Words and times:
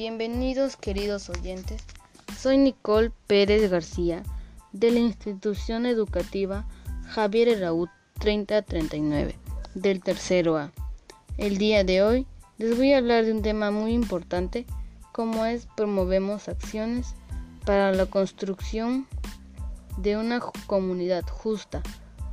Bienvenidos 0.00 0.78
queridos 0.78 1.28
oyentes. 1.28 1.84
Soy 2.38 2.56
Nicole 2.56 3.12
Pérez 3.26 3.70
García 3.70 4.22
de 4.72 4.90
la 4.92 4.98
institución 4.98 5.84
educativa 5.84 6.66
Javier 7.06 7.48
Heraud 7.48 7.90
3039 8.18 9.38
del 9.74 10.02
tercero 10.02 10.56
A. 10.56 10.72
El 11.36 11.58
día 11.58 11.84
de 11.84 12.00
hoy 12.00 12.26
les 12.56 12.78
voy 12.78 12.94
a 12.94 12.96
hablar 12.96 13.26
de 13.26 13.32
un 13.32 13.42
tema 13.42 13.70
muy 13.70 13.92
importante 13.92 14.64
como 15.12 15.44
es 15.44 15.68
promovemos 15.76 16.48
acciones 16.48 17.14
para 17.66 17.92
la 17.92 18.06
construcción 18.06 19.06
de 19.98 20.16
una 20.16 20.40
comunidad 20.66 21.28
justa, 21.28 21.82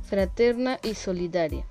fraterna 0.04 0.78
y 0.82 0.94
solidaria. 0.94 1.66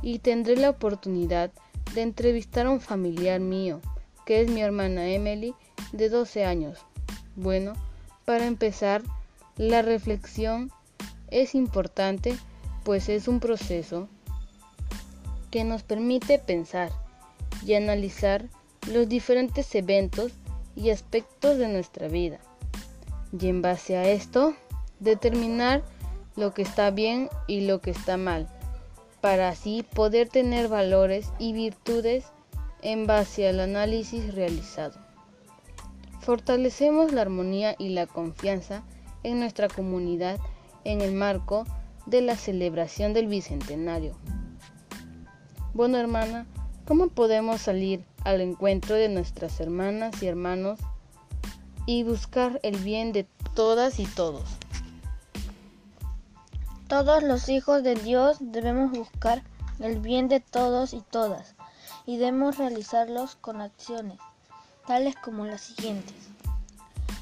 Y 0.00 0.20
tendré 0.20 0.56
la 0.56 0.70
oportunidad 0.70 1.50
de 1.92 2.00
entrevistar 2.00 2.64
a 2.64 2.70
un 2.70 2.80
familiar 2.80 3.40
mío, 3.40 3.82
que 4.30 4.42
es 4.42 4.48
mi 4.48 4.62
hermana 4.62 5.08
Emily, 5.08 5.56
de 5.90 6.08
12 6.08 6.44
años. 6.44 6.78
Bueno, 7.34 7.72
para 8.24 8.46
empezar, 8.46 9.02
la 9.56 9.82
reflexión 9.82 10.70
es 11.32 11.56
importante 11.56 12.38
pues 12.84 13.08
es 13.08 13.26
un 13.26 13.40
proceso 13.40 14.06
que 15.50 15.64
nos 15.64 15.82
permite 15.82 16.38
pensar 16.38 16.92
y 17.66 17.74
analizar 17.74 18.44
los 18.86 19.08
diferentes 19.08 19.74
eventos 19.74 20.30
y 20.76 20.90
aspectos 20.90 21.58
de 21.58 21.66
nuestra 21.66 22.06
vida. 22.06 22.38
Y 23.36 23.48
en 23.48 23.62
base 23.62 23.96
a 23.96 24.08
esto, 24.08 24.54
determinar 25.00 25.82
lo 26.36 26.54
que 26.54 26.62
está 26.62 26.92
bien 26.92 27.28
y 27.48 27.62
lo 27.62 27.80
que 27.80 27.90
está 27.90 28.16
mal, 28.16 28.48
para 29.20 29.48
así 29.48 29.84
poder 29.92 30.28
tener 30.28 30.68
valores 30.68 31.32
y 31.40 31.52
virtudes 31.52 32.26
en 32.82 33.06
base 33.06 33.48
al 33.48 33.60
análisis 33.60 34.34
realizado. 34.34 34.98
Fortalecemos 36.20 37.12
la 37.12 37.22
armonía 37.22 37.74
y 37.78 37.90
la 37.90 38.06
confianza 38.06 38.82
en 39.22 39.40
nuestra 39.40 39.68
comunidad 39.68 40.38
en 40.84 41.00
el 41.00 41.14
marco 41.14 41.66
de 42.06 42.20
la 42.20 42.36
celebración 42.36 43.12
del 43.12 43.26
Bicentenario. 43.26 44.14
Bueno, 45.74 45.98
hermana, 45.98 46.46
¿cómo 46.86 47.08
podemos 47.08 47.60
salir 47.60 48.04
al 48.24 48.40
encuentro 48.40 48.96
de 48.96 49.08
nuestras 49.08 49.60
hermanas 49.60 50.22
y 50.22 50.26
hermanos 50.26 50.78
y 51.86 52.02
buscar 52.02 52.60
el 52.62 52.76
bien 52.76 53.12
de 53.12 53.26
todas 53.54 53.98
y 53.98 54.06
todos? 54.06 54.44
Todos 56.88 57.22
los 57.22 57.48
hijos 57.48 57.82
de 57.82 57.94
Dios 57.94 58.38
debemos 58.40 58.90
buscar 58.90 59.42
el 59.78 60.00
bien 60.00 60.28
de 60.28 60.40
todos 60.40 60.92
y 60.92 61.00
todas 61.00 61.54
y 62.10 62.16
debemos 62.16 62.58
realizarlos 62.58 63.36
con 63.36 63.60
acciones, 63.60 64.18
tales 64.84 65.14
como 65.14 65.46
las 65.46 65.60
siguientes. 65.60 66.16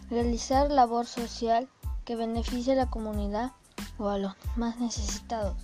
Realizar 0.08 0.70
labor 0.70 1.04
social 1.04 1.68
que 2.06 2.16
beneficie 2.16 2.72
a 2.72 2.76
la 2.76 2.88
comunidad 2.88 3.52
o 3.98 4.08
a 4.08 4.16
los 4.16 4.32
más 4.56 4.78
necesitados. 4.78 5.58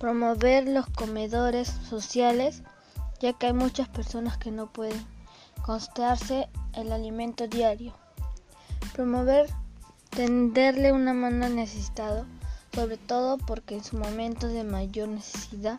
Promover 0.00 0.66
los 0.66 0.86
comedores 0.86 1.68
sociales, 1.88 2.64
ya 3.20 3.34
que 3.34 3.46
hay 3.46 3.52
muchas 3.52 3.88
personas 3.88 4.36
que 4.36 4.50
no 4.50 4.66
pueden 4.66 5.06
constarse 5.64 6.48
el 6.72 6.90
alimento 6.90 7.46
diario. 7.46 7.94
Promover 8.94 9.48
tenderle 10.10 10.90
una 10.90 11.14
mano 11.14 11.46
al 11.46 11.54
necesitado 11.54 12.26
sobre 12.74 12.96
todo 12.96 13.38
porque 13.38 13.76
en 13.76 13.84
su 13.84 13.96
momento 13.96 14.48
de 14.48 14.64
mayor 14.64 15.08
necesidad 15.08 15.78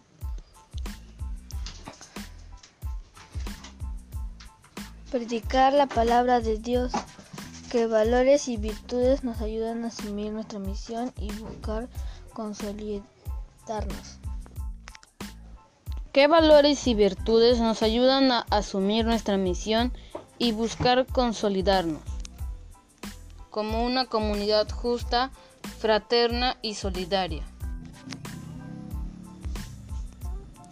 predicar 5.09 5.73
la 5.73 5.87
palabra 5.87 6.39
de 6.39 6.57
Dios, 6.57 6.91
que 7.71 7.87
valores 7.87 8.47
y 8.47 8.57
virtudes 8.57 9.23
nos 9.23 9.41
ayudan 9.41 9.83
a 9.83 9.87
asumir 9.87 10.31
nuestra 10.31 10.59
misión 10.59 11.11
y 11.19 11.31
buscar 11.33 11.87
consolidarnos. 12.33 13.05
¿Qué 16.11 16.27
valores 16.27 16.87
y 16.87 16.95
virtudes 16.95 17.59
nos 17.59 17.83
ayudan 17.83 18.31
a 18.31 18.39
asumir 18.49 19.05
nuestra 19.05 19.37
misión 19.37 19.93
y 20.37 20.51
buscar 20.51 21.05
consolidarnos? 21.05 22.01
Como 23.51 23.85
una 23.85 24.05
comunidad 24.05 24.69
justa, 24.69 25.31
fraterna 25.79 26.57
y 26.61 26.75
solidaria. 26.75 27.43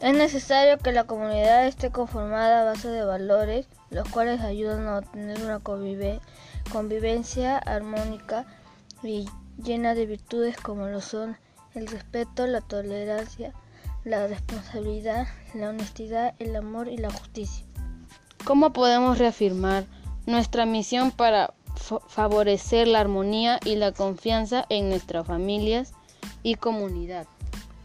Es 0.07 0.13
necesario 0.13 0.78
que 0.78 0.94
la 0.94 1.03
comunidad 1.03 1.68
esté 1.68 1.91
conformada 1.91 2.62
a 2.62 2.63
base 2.63 2.88
de 2.88 3.03
valores, 3.03 3.68
los 3.90 4.07
cuales 4.07 4.40
ayudan 4.40 4.88
a 4.88 5.00
obtener 5.00 5.44
una 5.44 5.59
convivencia 5.59 7.57
armónica 7.57 8.45
y 9.03 9.28
llena 9.62 9.95
de 9.95 10.06
virtudes 10.06 10.56
como 10.56 10.88
lo 10.88 11.01
son 11.01 11.35
el 11.75 11.88
respeto, 11.88 12.47
la 12.47 12.62
tolerancia, 12.62 13.51
la 14.06 14.28
responsabilidad, 14.28 15.28
la 15.53 15.72
honestidad, 15.72 16.35
el 16.39 16.56
amor 16.56 16.88
y 16.88 16.95
la 16.95 17.12
justicia. 17.12 17.66
¿Cómo 18.45 18.72
podemos 18.72 19.18
reafirmar 19.18 19.84
nuestra 20.25 20.66
misión 20.66 21.12
para 21.12 21.53
favorecer 22.07 22.88
la 22.88 23.01
armonía 23.01 23.59
y 23.66 23.75
la 23.75 23.91
confianza 23.91 24.66
en 24.69 24.88
nuestras 24.88 25.28
familias 25.28 25.91
y 26.44 26.56
comunidad. 26.56 27.28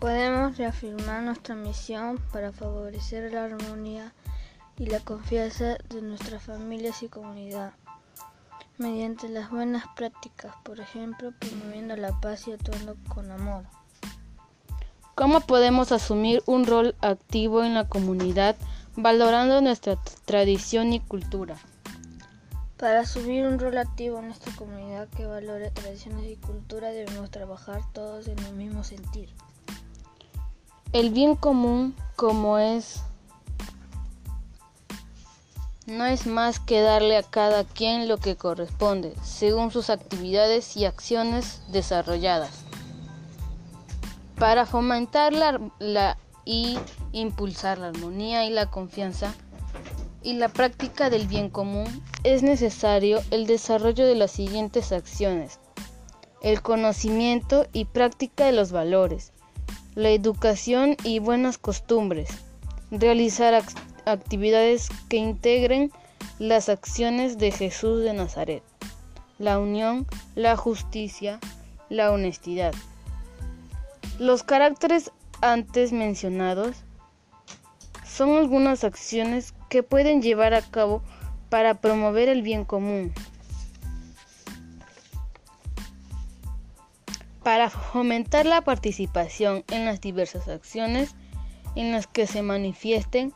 Podemos 0.02 0.58
reafirmar 0.58 1.22
nuestra 1.22 1.54
misión 1.54 2.18
para 2.32 2.50
favorecer 2.50 3.32
la 3.32 3.44
armonía 3.44 4.12
y 4.76 4.86
la 4.86 4.98
confianza 4.98 5.76
de 5.90 6.02
nuestras 6.02 6.42
familias 6.42 7.04
y 7.04 7.08
comunidad 7.08 7.72
mediante 8.78 9.28
las 9.28 9.48
buenas 9.48 9.84
prácticas, 9.94 10.56
por 10.64 10.80
ejemplo, 10.80 11.32
promoviendo 11.38 11.94
la 11.94 12.20
paz 12.20 12.48
y 12.48 12.52
actuando 12.52 12.96
con 13.08 13.30
amor. 13.30 13.62
¿Cómo 15.14 15.38
podemos 15.38 15.92
asumir 15.92 16.42
un 16.46 16.66
rol 16.66 16.96
activo 17.00 17.62
en 17.62 17.74
la 17.74 17.86
comunidad 17.86 18.56
valorando 18.96 19.60
nuestra 19.60 19.94
tradición 20.24 20.92
y 20.92 20.98
cultura? 20.98 21.58
Para 22.76 23.06
subir 23.06 23.46
un 23.46 23.60
rol 23.60 23.78
activo 23.78 24.18
en 24.18 24.26
nuestra 24.26 24.52
comunidad 24.56 25.08
que 25.10 25.26
valore 25.26 25.70
tradiciones 25.70 26.28
y 26.28 26.34
cultura 26.34 26.88
debemos 26.88 27.30
trabajar 27.30 27.82
todos 27.92 28.26
en 28.26 28.40
el 28.40 28.56
mismo 28.56 28.82
sentir. 28.82 29.32
El 30.92 31.08
bien 31.08 31.36
común 31.36 31.96
como 32.16 32.58
es 32.58 33.00
no 35.86 36.04
es 36.04 36.26
más 36.26 36.60
que 36.60 36.82
darle 36.82 37.16
a 37.16 37.22
cada 37.22 37.64
quien 37.64 38.08
lo 38.08 38.18
que 38.18 38.36
corresponde, 38.36 39.14
según 39.22 39.70
sus 39.70 39.88
actividades 39.88 40.76
y 40.76 40.84
acciones 40.84 41.62
desarrolladas. 41.68 42.64
Para 44.38 44.66
fomentar 44.66 45.32
la, 45.32 46.18
y 46.44 46.78
impulsar 47.12 47.78
la 47.78 47.88
armonía 47.88 48.44
y 48.44 48.50
la 48.50 48.66
confianza, 48.70 49.34
y 50.22 50.34
la 50.34 50.50
práctica 50.50 51.08
del 51.08 51.26
bien 51.26 51.48
común 51.48 51.86
es 52.22 52.42
necesario 52.42 53.20
el 53.30 53.46
desarrollo 53.46 54.06
de 54.06 54.14
las 54.14 54.30
siguientes 54.30 54.92
acciones. 54.92 55.58
El 56.42 56.60
conocimiento 56.60 57.66
y 57.72 57.86
práctica 57.86 58.44
de 58.44 58.52
los 58.52 58.72
valores, 58.72 59.31
la 59.94 60.10
educación 60.10 60.96
y 61.04 61.18
buenas 61.18 61.58
costumbres, 61.58 62.30
realizar 62.90 63.62
actividades 64.06 64.88
que 65.08 65.18
integren 65.18 65.92
las 66.38 66.68
acciones 66.68 67.38
de 67.38 67.50
Jesús 67.50 68.02
de 68.02 68.14
Nazaret, 68.14 68.62
la 69.38 69.58
unión, 69.58 70.06
la 70.34 70.56
justicia, 70.56 71.38
la 71.88 72.10
honestidad. 72.10 72.74
Los 74.18 74.42
caracteres 74.42 75.10
antes 75.40 75.92
mencionados 75.92 76.76
son 78.06 78.36
algunas 78.36 78.84
acciones 78.84 79.54
que 79.68 79.82
pueden 79.82 80.22
llevar 80.22 80.54
a 80.54 80.62
cabo 80.62 81.02
para 81.48 81.80
promover 81.80 82.28
el 82.28 82.42
bien 82.42 82.64
común. 82.64 83.12
Para 87.42 87.70
fomentar 87.70 88.46
la 88.46 88.62
participación 88.62 89.64
en 89.70 89.84
las 89.84 90.00
diversas 90.00 90.46
acciones 90.46 91.14
en 91.74 91.90
las 91.90 92.06
que 92.06 92.26
se 92.26 92.42
manifiesten 92.42 93.32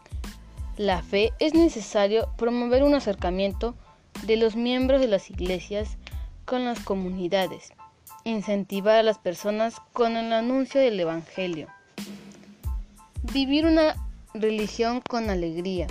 la 0.77 1.03
fe, 1.03 1.33
es 1.41 1.55
necesario 1.55 2.29
promover 2.37 2.85
un 2.85 2.95
acercamiento 2.95 3.75
de 4.25 4.37
los 4.37 4.55
miembros 4.55 5.01
de 5.01 5.09
las 5.09 5.31
iglesias 5.31 5.97
con 6.45 6.65
las 6.65 6.79
comunidades, 6.81 7.73
incentivar 8.25 8.97
a 8.97 9.03
las 9.03 9.19
personas 9.19 9.77
con 9.93 10.17
el 10.17 10.33
anuncio 10.33 10.81
del 10.81 11.01
Evangelio, 11.01 11.69
vivir 13.33 13.67
una 13.67 13.97
religión 14.35 15.01
con 15.01 15.31
alegría, 15.31 15.89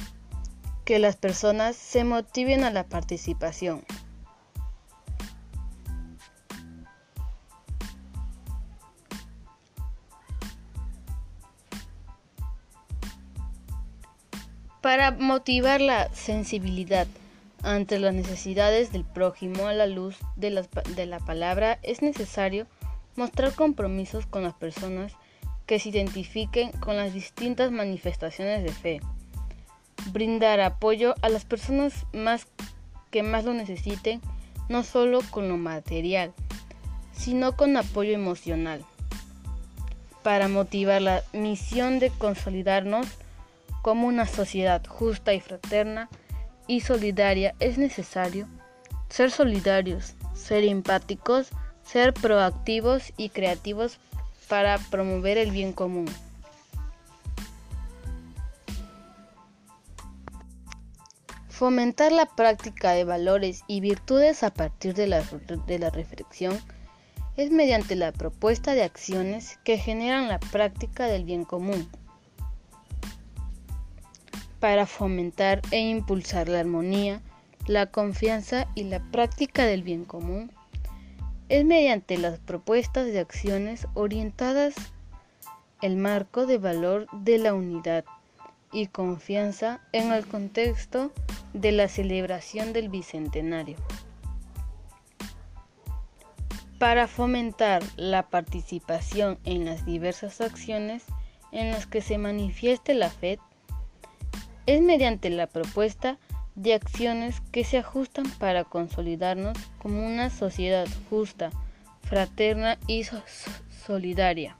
que 0.85 1.00
las 1.00 1.17
personas 1.17 1.75
se 1.75 2.03
motiven 2.03 2.63
a 2.63 2.71
la 2.71 2.85
participación. 2.85 3.83
Para 14.86 15.10
motivar 15.10 15.82
la 15.82 16.14
sensibilidad 16.14 17.08
ante 17.64 17.98
las 17.98 18.14
necesidades 18.14 18.92
del 18.92 19.04
prójimo 19.04 19.66
a 19.66 19.74
la 19.74 19.88
luz 19.88 20.16
de 20.36 20.52
la, 20.52 21.20
palabra 21.20 21.80
es 21.82 22.04
necesario 22.04 22.68
mostrar 23.16 23.56
compromisos 23.56 24.28
con 24.28 24.44
las 24.44 24.54
personas 24.54 25.14
que 25.66 25.80
se 25.80 25.90
identifiquen 25.90 26.72
con 26.74 26.98
las 26.98 27.16
distintas 27.16 27.72
manifestaciones 27.72 28.62
de 28.62 28.72
fe, 28.72 29.02
brindar 30.12 30.60
apoyo 30.60 31.16
a 31.24 31.30
las 31.30 31.46
personas 31.46 32.06
más 32.14 32.46
que 33.10 33.24
más 33.24 33.44
lo 33.44 33.56
necesiten, 33.56 34.22
no 34.70 34.84
solo 34.84 35.22
con 35.32 35.50
lo 35.50 35.58
material, 35.58 36.32
sino 37.12 37.58
con 37.58 37.76
apoyo 37.76 38.14
emocional. 38.14 38.86
Para 40.22 40.48
motivar 40.48 41.02
la 41.02 41.24
misión 41.34 41.98
de 41.98 42.12
consolidarnos 42.12 43.08
como 43.86 44.08
una 44.08 44.26
sociedad 44.26 44.84
justa 44.88 45.36
y 45.36 45.40
fraterna 45.40 46.10
y 46.66 46.82
solidaria 46.82 47.54
es 47.60 47.78
necesario 47.78 48.48
ser 49.10 49.30
solidarios, 49.30 50.16
ser 50.34 50.64
empáticos, 50.64 51.50
ser 51.84 52.12
proactivos 52.16 53.14
y 53.16 53.30
creativos 53.30 54.00
para 54.50 54.80
promover 54.80 55.38
el 55.38 55.52
bien 55.52 55.72
común. 55.72 56.08
Fomentar 61.50 62.12
la 62.12 62.26
práctica 62.26 62.94
de 62.94 63.04
valores 63.04 63.62
y 63.68 63.82
virtudes 63.82 64.42
a 64.42 64.52
partir 64.52 64.96
de 64.96 65.06
la, 65.06 65.90
reflexión 65.92 66.60
es 67.38 67.52
mediante 67.52 67.96
la 67.96 68.12
propuesta 68.12 68.74
de 68.74 68.82
acciones 68.82 69.60
que 69.64 69.78
generan 69.78 70.28
la 70.28 70.40
práctica 70.40 71.06
del 71.06 71.24
bien 71.24 71.46
común. 71.46 71.88
Para 74.65 74.88
fomentar 74.88 75.62
e 75.69 75.77
impulsar 75.77 76.50
la 76.50 76.59
armonía, 76.59 77.21
la 77.67 77.85
confianza 77.85 78.65
y 78.73 78.85
la 78.85 79.00
práctica 79.00 79.63
del 79.63 79.83
bien 79.83 80.06
común, 80.06 80.51
es 81.50 81.63
mediante 81.63 82.17
las 82.17 82.39
propuestas 82.39 83.06
de 83.06 83.19
acciones 83.19 83.88
orientadas 83.94 84.73
el 85.83 85.97
marco 85.97 86.47
de 86.47 86.57
valor 86.57 87.06
de 87.12 87.38
la 87.38 87.53
unidad 87.53 88.06
y 88.71 88.88
confianza 88.88 89.81
en 89.91 90.12
el 90.12 90.25
contexto 90.25 91.12
de 91.53 91.71
la 91.71 91.88
celebración 91.88 92.73
del 92.73 92.89
Bicentenario. 92.89 93.77
Para 96.79 97.07
fomentar 97.07 97.83
la 97.97 98.29
participación 98.31 99.38
en 99.44 99.65
las 99.65 99.85
diversas 99.85 100.41
acciones 100.41 101.03
en 101.51 101.69
las 101.69 101.85
que 101.85 102.01
se 102.01 102.17
manifieste 102.17 102.95
la 102.95 103.12
fe, 103.12 103.38
es 104.65 104.81
mediante 104.81 105.29
la 105.29 105.47
propuesta 105.47 106.17
de 106.56 106.73
acciones 106.73 107.41
que 107.51 107.63
se 107.63 107.77
ajustan 107.77 108.25
para 108.39 108.63
consolidarnos 108.63 109.57
como 109.77 110.06
una 110.06 110.29
sociedad 110.29 110.88
justa, 111.09 111.51
fraterna 112.03 112.77
y 112.88 113.06
solidaria. 113.85 114.57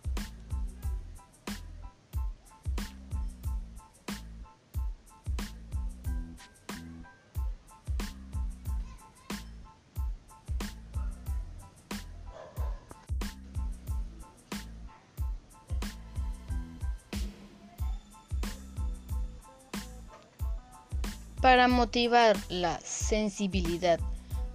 Para 21.46 21.68
motivar 21.68 22.36
la 22.50 22.80
sensibilidad 22.80 24.00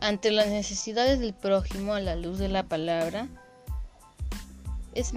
ante 0.01 0.33
las 0.33 0.49
necesidades 0.49 1.21
del 1.21 1.35
prójimo 1.35 1.95
a 1.95 2.01
la 2.01 2.17
luz 2.17 2.39
de 2.39 2.49
la 2.49 2.65
palabra, 2.65 3.29
es, 4.97 5.13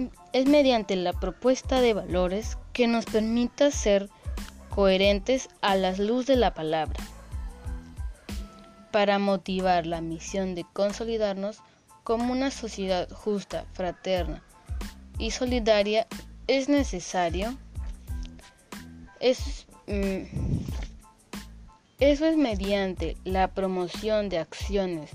mediante 0.46 0.94
la 0.94 1.12
propuesta 1.12 1.80
de 1.80 1.92
valores 1.92 2.58
que 2.72 2.86
nos 2.86 3.06
permita 3.06 3.72
ser 3.72 4.08
coherentes 4.70 5.48
a 5.62 5.74
la 5.74 5.90
luz 5.96 6.26
de 6.26 6.36
la 6.36 6.54
palabra. 6.54 7.02
Para 8.92 9.18
motivar 9.18 9.84
la 9.84 10.00
misión 10.00 10.54
de 10.54 10.64
consolidarnos 10.74 11.58
como 12.04 12.30
una 12.30 12.52
sociedad 12.52 13.10
justa, 13.10 13.66
fraterna 13.72 14.44
y 15.18 15.32
solidaria, 15.32 16.06
es 16.46 16.68
necesario 16.68 17.58
es, 19.24 19.66
mm, 19.86 20.73
eso 22.00 22.26
es 22.26 22.36
mediante 22.36 23.16
la 23.24 23.48
promoción 23.48 24.28
de 24.28 24.38
acciones 24.38 25.10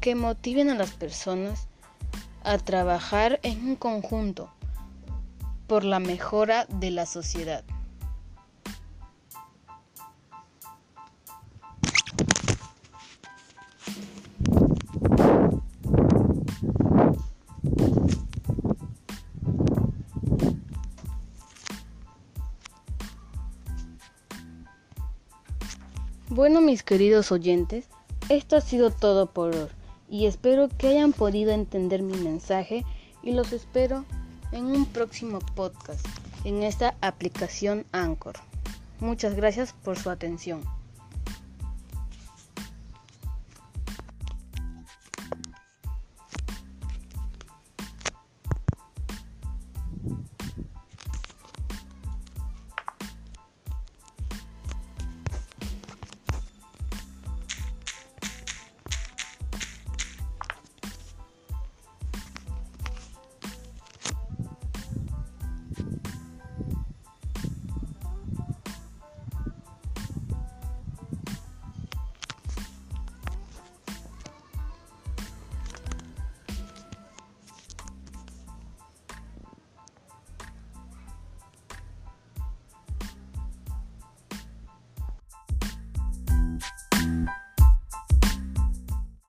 que 0.00 0.14
motiven 0.14 0.70
a 0.70 0.74
las 0.74 0.90
personas 0.90 1.68
a 2.44 2.58
trabajar 2.58 3.40
en 3.42 3.64
un 3.66 3.76
conjunto 3.76 4.52
por 5.66 5.84
la 5.84 6.00
mejora 6.00 6.66
de 6.66 6.90
la 6.90 7.06
sociedad. 7.06 7.64
Bueno, 26.34 26.62
mis 26.62 26.82
queridos 26.82 27.30
oyentes, 27.30 27.88
esto 28.30 28.56
ha 28.56 28.62
sido 28.62 28.90
todo 28.90 29.26
por 29.26 29.54
hoy 29.54 29.68
y 30.08 30.24
espero 30.24 30.70
que 30.70 30.88
hayan 30.88 31.12
podido 31.12 31.50
entender 31.52 32.00
mi 32.00 32.16
mensaje 32.16 32.86
y 33.22 33.32
los 33.32 33.52
espero 33.52 34.06
en 34.50 34.64
un 34.64 34.86
próximo 34.86 35.40
podcast 35.54 36.06
en 36.44 36.62
esta 36.62 36.96
aplicación 37.02 37.84
Anchor. 37.92 38.36
Muchas 38.98 39.34
gracias 39.34 39.74
por 39.74 39.98
su 39.98 40.08
atención. 40.08 40.62